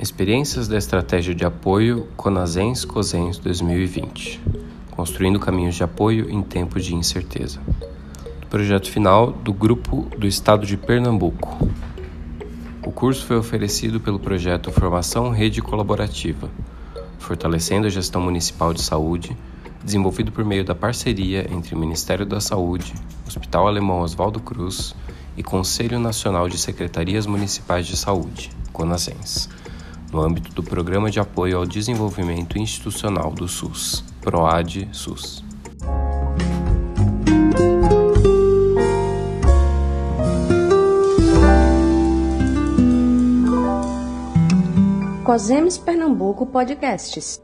[0.00, 4.40] Experiências da Estratégia de Apoio Conasens Cosens 2020
[4.92, 7.60] Construindo caminhos de apoio em tempos de incerteza.
[8.48, 11.68] Projeto final do Grupo do Estado de Pernambuco.
[12.82, 16.50] O curso foi oferecido pelo projeto Formação Rede Colaborativa,
[17.18, 19.36] fortalecendo a gestão municipal de saúde,
[19.84, 22.94] desenvolvido por meio da parceria entre o Ministério da Saúde,
[23.26, 24.94] Hospital Alemão Oswaldo Cruz
[25.36, 29.60] e Conselho Nacional de Secretarias Municipais de Saúde, CONASENS
[30.12, 35.44] no âmbito do Programa de Apoio ao Desenvolvimento Institucional do SUS, PROAD-SUS.
[45.24, 47.40] Cosemes Pernambuco Podcasts.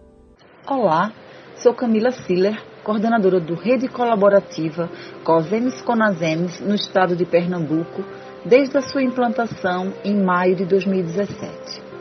[0.66, 1.12] Olá,
[1.56, 4.90] sou Camila Siller, coordenadora do Rede Colaborativa
[5.22, 8.04] Cosemes Conasemes no estado de Pernambuco,
[8.44, 11.95] desde a sua implantação em maio de 2017.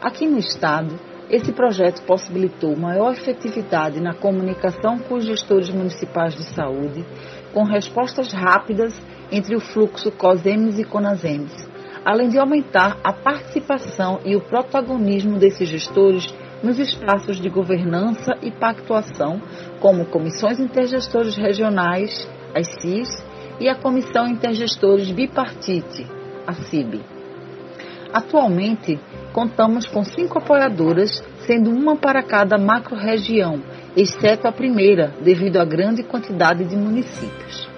[0.00, 0.94] Aqui no Estado,
[1.28, 7.04] esse projeto possibilitou maior efetividade na comunicação com os gestores municipais de saúde,
[7.52, 8.94] com respostas rápidas
[9.32, 11.68] entre o fluxo COSEMES e CONASEMES,
[12.04, 18.52] além de aumentar a participação e o protagonismo desses gestores nos espaços de governança e
[18.52, 19.42] pactuação,
[19.80, 23.10] como comissões intergestores regionais, as CIS,
[23.58, 26.06] e a Comissão Intergestores Bipartite,
[26.46, 27.17] a CIB.
[28.12, 28.98] Atualmente,
[29.32, 33.60] contamos com cinco apoiadoras, sendo uma para cada macro-região,
[33.96, 37.68] exceto a primeira, devido à grande quantidade de municípios.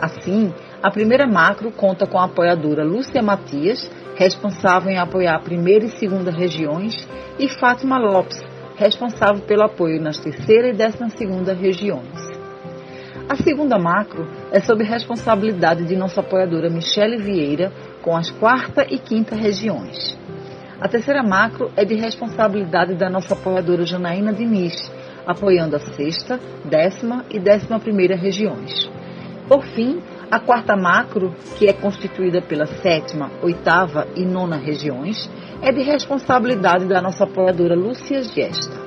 [0.00, 5.84] Assim, a primeira macro conta com a apoiadora Lúcia Matias, responsável em apoiar a primeira
[5.84, 7.06] e segunda regiões,
[7.38, 8.42] e Fátima Lopes,
[8.76, 12.36] responsável pelo apoio nas terceira e décima segunda regiões.
[13.28, 17.72] A segunda macro é sob responsabilidade de nossa apoiadora Michele Vieira,
[18.06, 20.16] com as quarta e quinta regiões.
[20.80, 24.92] A terceira macro é de responsabilidade da nossa apoiadora Janaína Diniz,
[25.26, 28.88] apoiando a sexta, décima e décima primeira regiões.
[29.48, 30.00] Por fim,
[30.30, 35.28] a quarta macro, que é constituída pela sétima, oitava e nona regiões,
[35.60, 38.86] é de responsabilidade da nossa apoiadora Lúcia Gesta.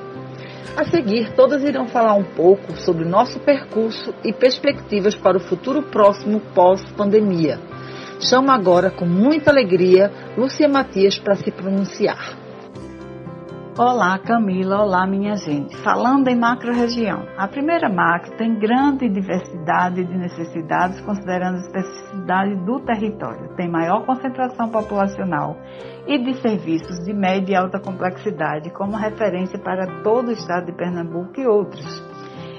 [0.78, 5.82] A seguir, todas irão falar um pouco sobre nosso percurso e perspectivas para o futuro
[5.82, 7.58] próximo pós-pandemia
[8.22, 12.36] Chamo agora com muita alegria Lúcia Matias para se pronunciar.
[13.78, 14.82] Olá, Camila.
[14.82, 15.74] Olá, minha gente.
[15.78, 22.80] Falando em macro-região, a primeira macro tem grande diversidade de necessidades, considerando a especificidade do
[22.80, 23.54] território.
[23.56, 25.56] Tem maior concentração populacional
[26.06, 30.72] e de serviços de média e alta complexidade, como referência para todo o estado de
[30.72, 32.09] Pernambuco e outros.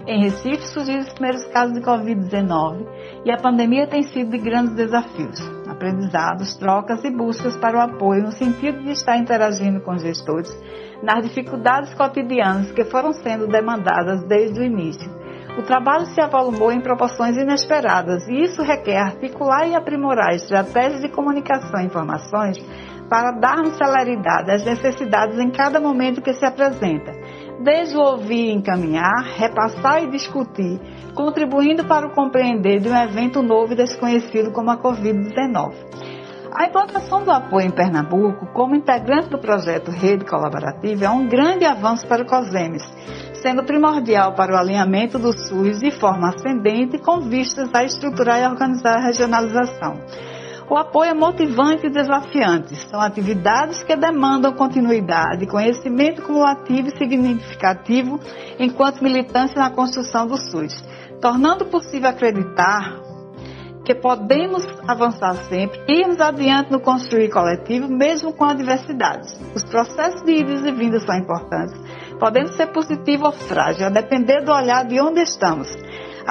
[0.08, 2.88] Em Recife surgiram os primeiros casos de Covid-19
[3.24, 5.40] e a pandemia tem sido de grandes desafios,
[5.70, 10.52] aprendizados, trocas e buscas para o apoio no sentido de estar interagindo com os gestores
[11.04, 15.08] nas dificuldades cotidianas que foram sendo demandadas desde o início.
[15.60, 21.10] O trabalho se avolumou em proporções inesperadas e isso requer articular e aprimorar estratégias de
[21.10, 22.58] comunicação e informações
[23.08, 27.21] para darmos celeridade às necessidades em cada momento que se apresenta
[27.64, 30.80] desde o ouvir e encaminhar, repassar e discutir,
[31.14, 35.74] contribuindo para o compreender de um evento novo e desconhecido como a Covid-19.
[36.54, 41.64] A implantação do apoio em Pernambuco, como integrante do projeto Rede Colaborativa, é um grande
[41.64, 42.84] avanço para o COSEMES,
[43.42, 48.48] sendo primordial para o alinhamento do SUS de forma ascendente com vistas a estruturar e
[48.48, 49.98] organizar a regionalização
[50.70, 52.76] o apoio é motivante e desafiante.
[52.90, 58.20] São atividades que demandam continuidade, conhecimento cumulativo e significativo
[58.60, 60.84] enquanto militância na construção do SUS,
[61.20, 63.12] tornando possível acreditar
[63.84, 69.34] que podemos avançar sempre, irmos adiante no construir coletivo, mesmo com adversidades.
[69.56, 71.80] Os processos de idas e vindas são importantes,
[72.20, 75.68] podendo ser positivo ou frágil, a depender do olhar de onde estamos.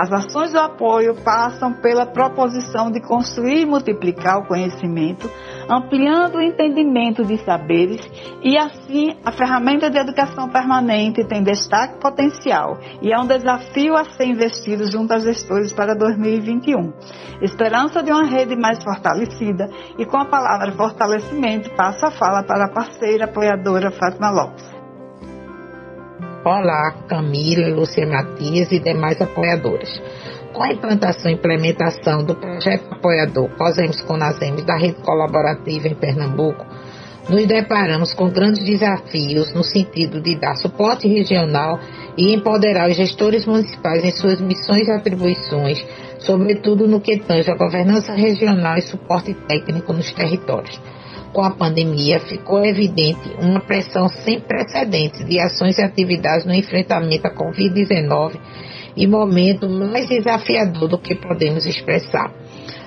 [0.01, 5.31] As ações do apoio passam pela proposição de construir e multiplicar o conhecimento,
[5.69, 8.01] ampliando o entendimento de saberes
[8.43, 14.05] e assim a ferramenta de educação permanente tem destaque potencial e é um desafio a
[14.05, 16.95] ser investido junto aos gestores para 2021.
[17.43, 22.65] Esperança de uma rede mais fortalecida e com a palavra fortalecimento passa a fala para
[22.65, 24.80] a parceira apoiadora Fátima Lopes.
[26.43, 30.01] Olá, Camila, Lúcia Matias e demais apoiadoras.
[30.55, 36.65] Com a implantação e implementação do projeto apoiador COSEMS Conasems da rede colaborativa em Pernambuco,
[37.29, 41.79] nos deparamos com grandes desafios no sentido de dar suporte regional
[42.17, 45.87] e empoderar os gestores municipais em suas missões e atribuições,
[46.21, 50.81] sobretudo no que tange a governança regional e suporte técnico nos territórios.
[51.33, 57.27] Com a pandemia, ficou evidente uma pressão sem precedentes de ações e atividades no enfrentamento
[57.27, 58.39] à Covid-19
[58.97, 62.33] e momento mais desafiador do que podemos expressar.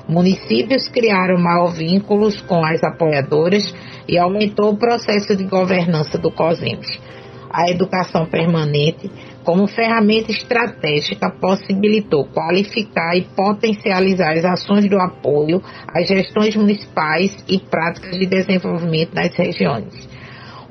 [0.08, 3.74] Municípios criaram maior vínculos com as apoiadoras
[4.08, 6.88] e aumentou o processo de governança do COSEMES.
[7.50, 9.10] A educação permanente,
[9.44, 17.60] como ferramenta estratégica, possibilitou qualificar e potencializar as ações do apoio às gestões municipais e
[17.60, 20.08] práticas de desenvolvimento nas regiões.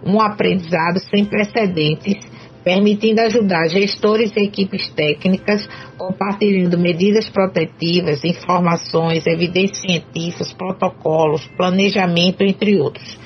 [0.04, 2.32] Um aprendizado sem precedentes
[2.64, 12.80] permitindo ajudar gestores e equipes técnicas, compartilhando medidas protetivas, informações, evidências científicas, protocolos, planejamento, entre
[12.80, 13.21] outros.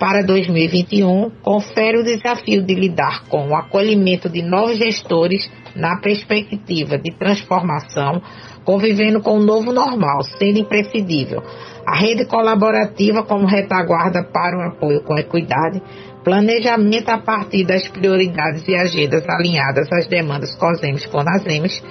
[0.00, 6.96] Para 2021, confere o desafio de lidar com o acolhimento de novos gestores na perspectiva
[6.96, 8.22] de transformação,
[8.64, 11.42] convivendo com o novo normal, sendo imprescindível.
[11.86, 15.82] A rede colaborativa como retaguarda para o apoio com equidade,
[16.24, 21.82] planejamento a partir das prioridades e agendas alinhadas às demandas COSEMES CONASEMES,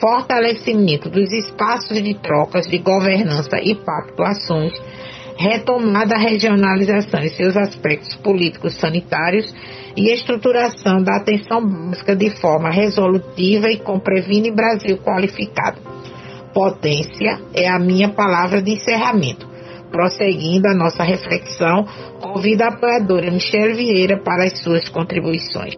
[0.00, 4.72] fortalecimento dos espaços de trocas de governança e pactuações,
[5.40, 9.54] retomada da regionalização em seus aspectos políticos sanitários
[9.96, 15.80] e estruturação da atenção básica de forma resolutiva e com Previne Brasil qualificado.
[16.52, 19.48] Potência é a minha palavra de encerramento.
[19.90, 21.86] Prosseguindo a nossa reflexão,
[22.20, 25.74] convido a apoiadora Michelle Vieira para as suas contribuições.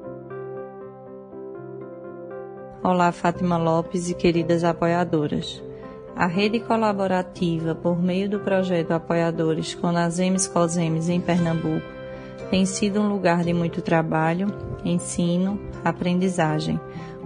[2.82, 5.62] Olá, Fátima Lopes e queridas apoiadoras.
[6.22, 11.84] A rede colaborativa, por meio do projeto Apoiadores Conasemes Cosemes em Pernambuco,
[12.48, 14.46] tem sido um lugar de muito trabalho,
[14.84, 16.78] ensino, aprendizagem,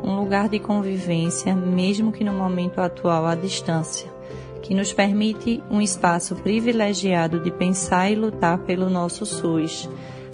[0.02, 4.10] um lugar de convivência, mesmo que no momento atual à distância
[4.62, 9.88] que nos permite um espaço privilegiado de pensar e lutar pelo nosso SUS,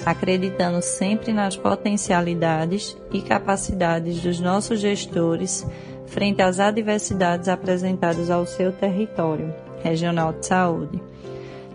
[0.06, 5.67] acreditando sempre nas potencialidades e capacidades dos nossos gestores
[6.12, 11.03] frente às adversidades apresentadas ao seu território regional de saúde.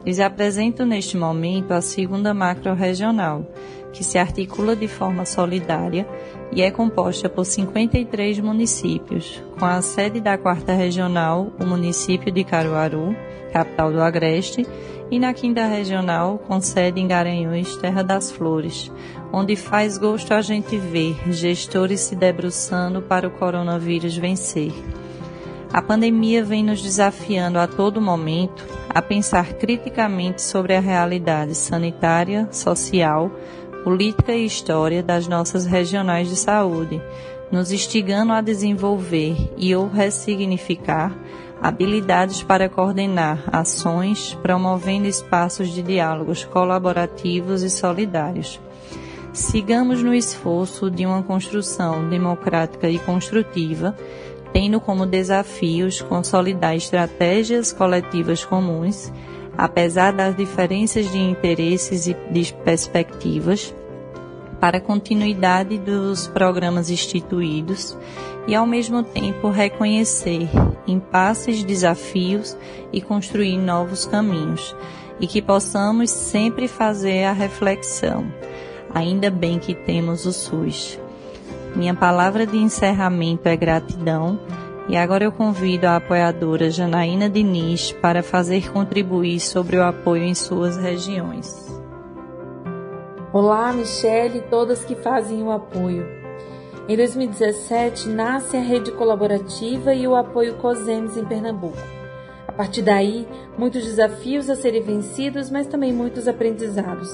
[0.06, 3.45] Lhes apresento neste momento a segunda macro-regional,
[3.92, 6.07] que se articula de forma solidária
[6.52, 12.44] e é composta por 53 municípios, com a sede da quarta regional, o município de
[12.44, 13.16] Caruaru,
[13.52, 14.66] capital do Agreste,
[15.10, 18.92] e na quinta regional, com sede em Garanhuns, Terra das Flores,
[19.32, 24.74] onde faz gosto a gente ver gestores se debruçando para o coronavírus vencer.
[25.72, 32.48] A pandemia vem nos desafiando a todo momento a pensar criticamente sobre a realidade sanitária,
[32.52, 33.32] social,
[33.88, 37.01] política e história das nossas regionais de saúde,
[37.50, 41.16] nos instigando a desenvolver e ou ressignificar
[41.62, 48.60] habilidades para coordenar ações, promovendo espaços de diálogos colaborativos e solidários.
[49.31, 53.95] Sigamos no esforço de uma construção democrática e construtiva,
[54.51, 59.13] tendo como desafios consolidar estratégias coletivas comuns
[59.57, 63.74] apesar das diferenças de interesses e de perspectivas,
[64.59, 67.98] para a continuidade dos programas instituídos
[68.48, 70.50] e, ao mesmo tempo, reconhecer
[70.88, 72.57] impasses, desafios
[72.92, 74.75] e construir novos caminhos,
[75.19, 78.31] e que possamos sempre fazer a reflexão.
[78.94, 81.00] Ainda bem que temos o SUS.
[81.75, 84.39] Minha palavra de encerramento é gratidão
[84.88, 90.34] e agora eu convido a apoiadora Janaína Diniz para fazer contribuir sobre o apoio em
[90.34, 91.67] suas regiões.
[93.34, 96.08] Olá, Michele e todas que fazem o apoio.
[96.88, 101.77] Em 2017, nasce a rede colaborativa e o apoio COSEMES em Pernambuco.
[102.48, 103.27] A partir daí,
[103.58, 107.10] muitos desafios a serem vencidos, mas também muitos aprendizados.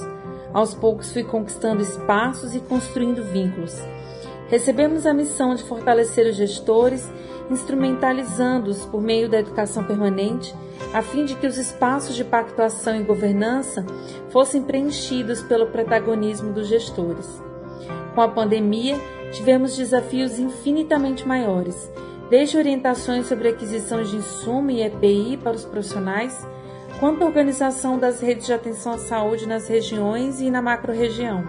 [0.52, 3.76] Aos poucos fui conquistando espaços e construindo vínculos.
[4.48, 7.10] Recebemos a missão de fortalecer os gestores
[7.50, 10.54] instrumentalizando-os por meio da educação permanente,
[10.92, 13.84] a fim de que os espaços de pactuação e governança
[14.30, 17.42] fossem preenchidos pelo protagonismo dos gestores.
[18.14, 18.96] Com a pandemia,
[19.32, 21.90] tivemos desafios infinitamente maiores,
[22.30, 26.46] desde orientações sobre aquisição de insumo e EPI para os profissionais,
[27.00, 31.44] quanto à organização das redes de atenção à saúde nas regiões e na macro-região.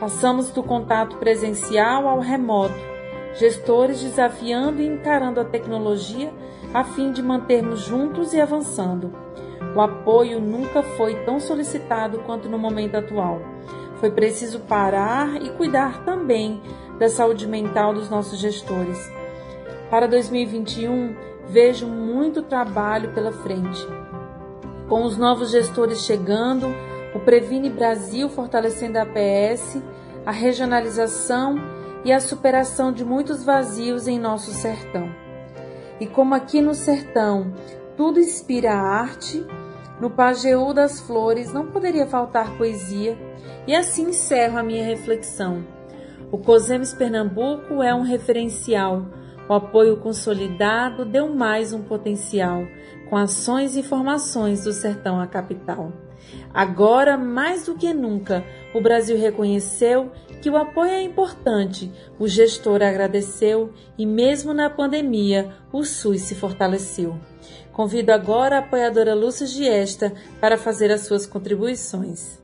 [0.00, 2.93] Passamos do contato presencial ao remoto,
[3.34, 6.32] gestores desafiando e encarando a tecnologia
[6.72, 9.12] a fim de mantermos juntos e avançando.
[9.74, 13.40] O apoio nunca foi tão solicitado quanto no momento atual.
[13.96, 16.60] Foi preciso parar e cuidar também
[16.98, 19.10] da saúde mental dos nossos gestores.
[19.90, 21.16] Para 2021,
[21.48, 23.86] vejo muito trabalho pela frente.
[24.88, 26.66] com os novos gestores chegando,
[27.14, 29.82] o Previne Brasil fortalecendo a APS,
[30.26, 31.56] a regionalização
[32.04, 35.08] e a superação de muitos vazios em nosso sertão.
[36.00, 37.54] E como aqui no sertão
[37.96, 39.46] tudo inspira a arte,
[40.00, 43.16] no Pajeú das Flores não poderia faltar poesia,
[43.66, 45.64] e assim encerro a minha reflexão.
[46.30, 49.06] O COSEMES Pernambuco é um referencial.
[49.48, 52.66] O apoio consolidado deu mais um potencial,
[53.08, 55.92] com ações e formações do sertão à capital.
[56.52, 62.82] Agora, mais do que nunca, o Brasil reconheceu que o apoio é importante, o gestor
[62.82, 67.18] agradeceu e, mesmo na pandemia, o SUS se fortaleceu.
[67.72, 72.43] Convido agora a apoiadora Lúcia Giesta para fazer as suas contribuições.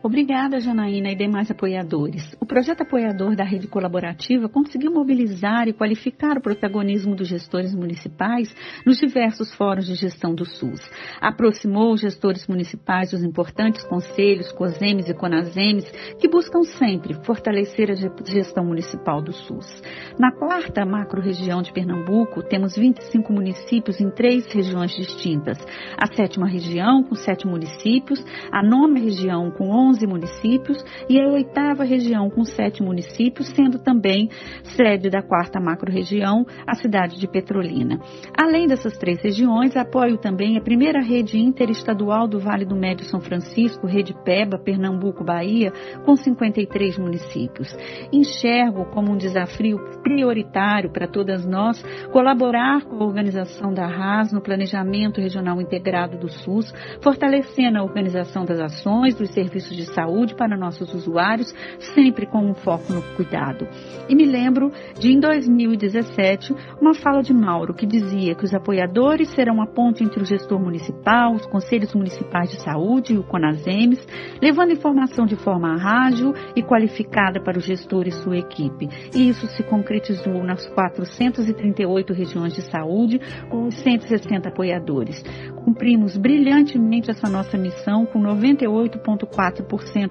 [0.00, 2.36] Obrigada, Janaína e demais apoiadores.
[2.40, 8.54] O projeto apoiador da rede colaborativa conseguiu mobilizar e qualificar o protagonismo dos gestores municipais
[8.86, 10.80] nos diversos fóruns de gestão do SUS.
[11.20, 15.90] Aproximou os gestores municipais dos importantes conselhos, COSEMES e CONASEMES,
[16.20, 19.82] que buscam sempre fortalecer a gestão municipal do SUS.
[20.16, 25.58] Na quarta macro-região de Pernambuco, temos 25 municípios em três regiões distintas.
[25.96, 31.28] A sétima região, com sete municípios, a nona região, com 11 11 municípios e a
[31.28, 34.28] oitava região com sete municípios, sendo também
[34.76, 37.98] sede da quarta macro-região, a cidade de Petrolina.
[38.36, 43.20] Além dessas três regiões, apoio também a primeira rede interestadual do Vale do Médio São
[43.20, 45.72] Francisco, Rede Peba, Pernambuco, Bahia,
[46.04, 47.74] com 53 municípios.
[48.12, 54.40] Enxergo como um desafio prioritário para todas nós colaborar com a organização da RAS no
[54.40, 60.56] planejamento regional integrado do SUS, fortalecendo a organização das ações, dos serviços de saúde para
[60.56, 61.54] nossos usuários,
[61.94, 63.66] sempre com um foco no cuidado.
[64.08, 69.28] E me lembro de, em 2017, uma fala de Mauro que dizia que os apoiadores
[69.30, 74.04] serão a ponte entre o gestor municipal, os conselhos municipais de saúde e o CONASEMES,
[74.42, 78.88] levando informação de forma rádio e qualificada para o gestor e sua equipe.
[79.14, 85.22] E isso se concretizou nas 438 regiões de saúde, com os 160 apoiadores.
[85.64, 89.67] Cumprimos brilhantemente essa nossa missão com 98,4%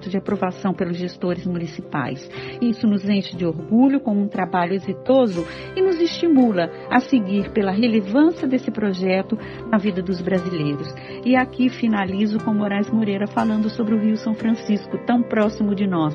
[0.08, 2.28] de aprovação pelos gestores municipais.
[2.60, 5.46] Isso nos enche de orgulho como um trabalho exitoso
[5.76, 9.36] e nos estimula a seguir pela relevância desse projeto
[9.70, 10.88] na vida dos brasileiros.
[11.24, 15.86] E aqui finalizo com Moraes Moreira falando sobre o Rio São Francisco, tão próximo de
[15.86, 16.14] nós.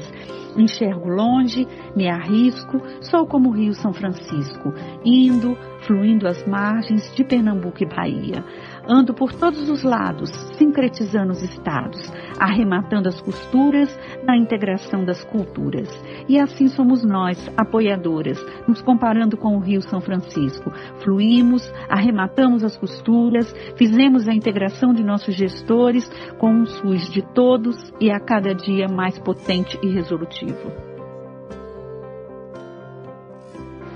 [0.58, 7.24] Enxergo longe, me arrisco, sou como o Rio São Francisco, indo, fluindo às margens de
[7.24, 8.44] Pernambuco e Bahia.
[8.88, 15.90] Ando por todos os lados, sincretizando os estados, arrematando as costuras na integração das culturas.
[16.28, 20.72] E assim somos nós, apoiadoras, nos comparando com o Rio São Francisco.
[21.04, 27.94] Fluímos, arrematamos as costuras, fizemos a integração de nossos gestores com um SUS de todos
[28.00, 30.43] e a cada dia mais potente e resolutivo.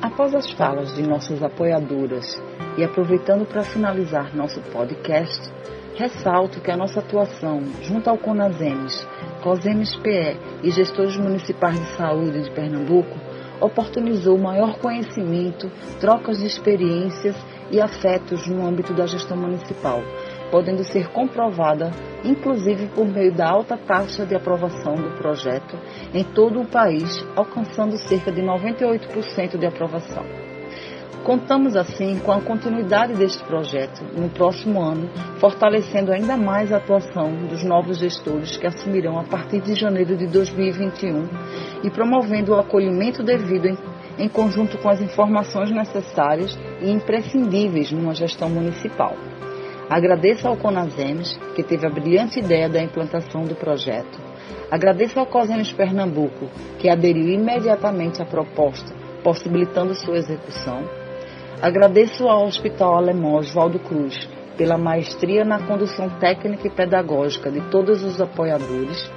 [0.01, 2.41] Após as falas de nossas apoiadoras
[2.77, 5.51] e aproveitando para finalizar nosso podcast,
[5.95, 9.07] ressalto que a nossa atuação junto ao CONASEMES,
[9.41, 13.17] COSEMES PE e gestores municipais de saúde de Pernambuco
[13.59, 17.35] oportunizou maior conhecimento, trocas de experiências
[17.71, 20.01] e afetos no âmbito da gestão municipal,
[20.51, 21.91] podendo ser comprovada,
[22.23, 25.77] inclusive por meio da alta taxa de aprovação do projeto
[26.13, 30.25] em todo o país, alcançando cerca de 98% de aprovação.
[31.23, 37.29] Contamos assim com a continuidade deste projeto no próximo ano, fortalecendo ainda mais a atuação
[37.47, 41.27] dos novos gestores que assumirão a partir de janeiro de 2021
[41.83, 43.77] e promovendo o acolhimento devido em,
[44.17, 49.13] em conjunto com as informações necessárias e imprescindíveis numa gestão municipal.
[49.89, 54.20] Agradeço ao Conasemes, que teve a brilhante ideia da implantação do projeto.
[54.70, 60.84] Agradeço ao COSEMES Pernambuco, que aderiu imediatamente à proposta, possibilitando sua execução.
[61.62, 64.27] Agradeço ao Hospital Alemão Oswaldo Cruz
[64.58, 69.10] pela maestria na condução técnica e pedagógica de todos os apoiadores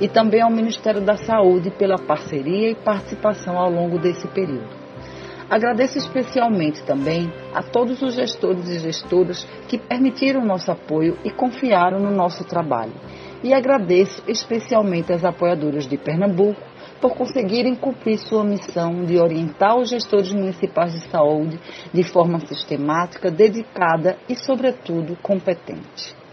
[0.00, 4.85] e também ao Ministério da Saúde pela parceria e participação ao longo desse período.
[5.48, 12.00] Agradeço especialmente também a todos os gestores e gestoras que permitiram nosso apoio e confiaram
[12.00, 12.92] no nosso trabalho.
[13.44, 16.60] E agradeço especialmente às apoiadoras de Pernambuco
[17.00, 21.60] por conseguirem cumprir sua missão de orientar os gestores municipais de saúde
[21.92, 26.25] de forma sistemática, dedicada e, sobretudo, competente.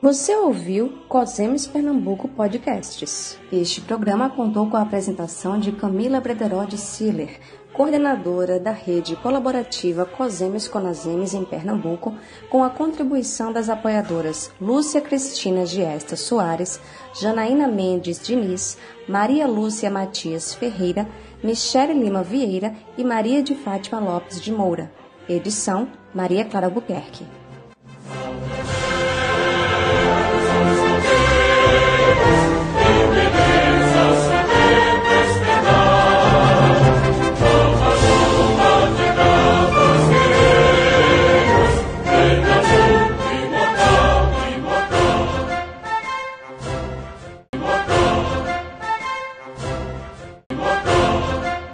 [0.00, 3.36] Você ouviu Cosemes Pernambuco Podcasts.
[3.50, 7.40] Este programa contou com a apresentação de Camila Brederode Siller
[7.72, 12.14] coordenadora da rede colaborativa Cosemes Conasemes em Pernambuco,
[12.48, 16.80] com a contribuição das apoiadoras Lúcia Cristina Giesta Soares,
[17.20, 18.78] Janaína Mendes Diniz,
[19.08, 21.08] Maria Lúcia Matias Ferreira,
[21.42, 24.92] Michele Lima Vieira e Maria de Fátima Lopes de Moura.
[25.28, 27.37] Edição Maria Clara Buquerque.